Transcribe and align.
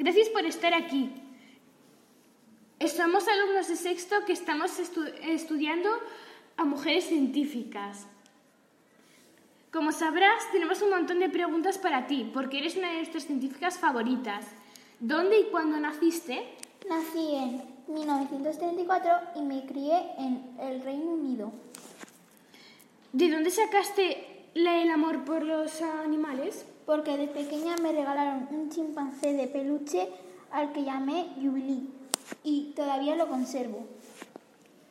Gracias 0.00 0.30
por 0.30 0.46
estar 0.46 0.72
aquí. 0.72 1.10
Somos 2.96 3.28
alumnos 3.28 3.68
de 3.68 3.76
sexto 3.76 4.16
que 4.26 4.32
estamos 4.32 4.80
estu- 4.80 5.12
estudiando 5.22 5.90
a 6.56 6.64
mujeres 6.64 7.04
científicas. 7.04 8.06
Como 9.70 9.92
sabrás, 9.92 10.50
tenemos 10.52 10.80
un 10.80 10.88
montón 10.88 11.18
de 11.20 11.28
preguntas 11.28 11.76
para 11.76 12.06
ti, 12.06 12.30
porque 12.32 12.58
eres 12.60 12.76
una 12.76 12.88
de 12.90 12.96
nuestras 12.96 13.26
científicas 13.26 13.78
favoritas. 13.78 14.46
¿Dónde 15.00 15.38
y 15.40 15.44
cuándo 15.50 15.78
naciste? 15.78 16.48
Nací 16.88 17.34
en 17.34 17.62
1934 17.86 19.12
y 19.36 19.42
me 19.42 19.66
crié 19.66 19.98
en 20.18 20.56
el 20.60 20.80
Reino 20.82 21.10
Unido. 21.12 21.52
¿De 23.12 23.28
dónde 23.28 23.50
sacaste 23.50 24.29
el 24.54 24.90
amor 24.90 25.24
por 25.24 25.42
los 25.42 25.82
animales? 25.82 26.66
porque 26.90 27.16
de 27.16 27.28
pequeña 27.28 27.76
me 27.76 27.92
regalaron 27.92 28.48
un 28.50 28.68
chimpancé 28.68 29.32
de 29.34 29.46
peluche 29.46 30.08
al 30.50 30.72
que 30.72 30.82
llamé 30.82 31.28
Jubilee 31.36 31.86
y 32.42 32.72
todavía 32.74 33.14
lo 33.14 33.28
conservo. 33.28 33.86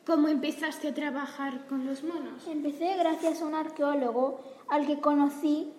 ¿Cómo 0.06 0.28
empezaste 0.28 0.88
a 0.88 0.94
trabajar 0.94 1.66
con 1.66 1.84
los 1.84 2.02
monos? 2.02 2.46
Empecé 2.48 2.96
gracias 2.96 3.42
a 3.42 3.44
un 3.44 3.54
arqueólogo 3.54 4.40
al 4.70 4.86
que 4.86 4.98
conocí 4.98 5.74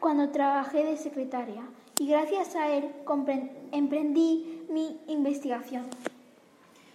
cuando 0.00 0.30
trabajé 0.30 0.82
de 0.84 0.96
secretaria 0.96 1.62
y 2.00 2.08
gracias 2.08 2.56
a 2.56 2.72
él 2.72 2.90
emprendí 3.70 4.64
mi 4.68 4.98
investigación. 5.06 5.86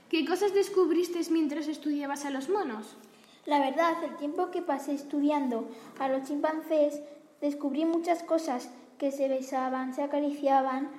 ¿Qué 0.10 0.26
cosas 0.26 0.54
descubriste 0.54 1.22
mientras 1.32 1.70
estudiabas 1.70 2.26
a 2.26 2.30
los 2.30 2.50
monos? 2.50 2.98
La 3.46 3.60
verdad, 3.60 4.04
el 4.04 4.16
tiempo 4.18 4.52
que 4.52 4.62
pasé 4.62 4.94
estudiando 4.94 5.68
a 5.98 6.10
los 6.10 6.28
chimpancés, 6.28 7.02
descubrí 7.42 7.86
muchas 7.86 8.24
cosas 8.24 8.70
que 8.98 9.12
se 9.12 9.28
besaban, 9.28 9.94
se 9.96 10.04
acariciaban, 10.04 10.90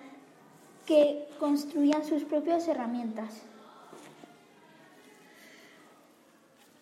que 0.87 1.29
construían 1.39 2.05
sus 2.05 2.25
propias 2.25 2.67
herramientas. 2.67 3.43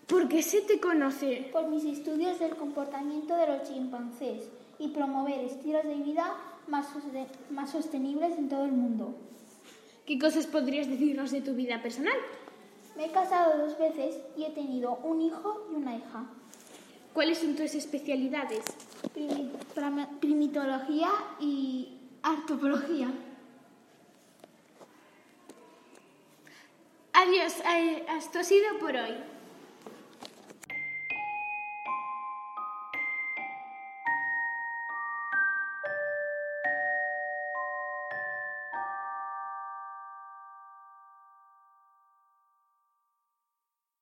¿Por 0.06 0.28
qué 0.28 0.42
se 0.42 0.62
te 0.62 0.80
conoce? 0.80 1.50
Por 1.52 1.68
mis 1.68 1.84
estudios 1.84 2.38
del 2.38 2.56
comportamiento 2.56 3.36
de 3.36 3.46
los 3.46 3.68
chimpancés 3.68 4.48
y 4.78 4.88
promover 4.88 5.40
estilos 5.40 5.84
de 5.84 5.96
vida 5.96 6.34
más, 6.66 6.86
más 7.50 7.70
sostenibles 7.70 8.38
en 8.38 8.48
todo 8.48 8.64
el 8.64 8.72
mundo. 8.72 9.14
¿Qué 10.06 10.18
cosas 10.18 10.46
podrías 10.46 10.88
decirnos 10.88 11.30
de 11.30 11.42
tu 11.42 11.52
vida 11.52 11.82
personal? 11.82 12.16
Me 12.98 13.04
he 13.04 13.12
casado 13.12 13.58
dos 13.64 13.78
veces 13.78 14.16
y 14.36 14.42
he 14.44 14.50
tenido 14.50 14.96
un 15.04 15.22
hijo 15.22 15.68
y 15.70 15.76
una 15.76 15.94
hija. 15.94 16.24
¿Cuáles 17.14 17.38
son 17.38 17.54
tus 17.54 17.72
especialidades? 17.76 18.64
Primi- 19.14 19.52
primitología 20.18 21.08
y 21.38 21.96
artopología. 22.24 23.08
Adiós, 27.12 27.54
eh, 27.60 28.04
esto 28.18 28.40
ha 28.40 28.44
sido 28.44 28.66
por 28.80 28.96
hoy. 28.96 29.14